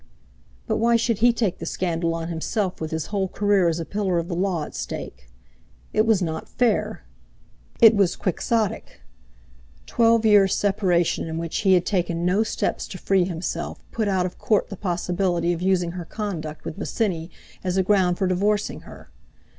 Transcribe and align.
But 0.65 0.77
why 0.77 0.95
should 0.95 1.19
he 1.19 1.31
take 1.31 1.59
the 1.59 1.65
scandal 1.67 2.15
on 2.15 2.27
himself 2.29 2.81
with 2.81 2.89
his 2.89 3.05
whole 3.13 3.27
career 3.27 3.67
as 3.67 3.79
a 3.79 3.85
pillar 3.85 4.17
of 4.17 4.29
the 4.29 4.35
law 4.35 4.63
at 4.63 4.73
stake? 4.73 5.29
It 5.93 6.07
was 6.07 6.23
not 6.23 6.49
fair! 6.49 7.03
It 7.79 7.93
was 7.93 8.15
quixotic! 8.15 9.01
Twelve 9.85 10.25
years' 10.25 10.55
separation 10.55 11.27
in 11.27 11.37
which 11.37 11.59
he 11.59 11.75
had 11.75 11.85
taken 11.85 12.25
no 12.25 12.41
steps 12.41 12.87
to 12.87 12.97
free 12.97 13.25
himself 13.25 13.83
put 13.91 14.07
out 14.07 14.25
of 14.25 14.39
court 14.39 14.69
the 14.69 14.75
possibility 14.75 15.53
of 15.53 15.61
using 15.61 15.91
her 15.91 16.05
conduct 16.05 16.65
with 16.65 16.79
Bosinney 16.79 17.29
as 17.63 17.77
a 17.77 17.83
ground 17.83 18.17
for 18.17 18.25
divorcing 18.25 18.79
her. 18.79 19.11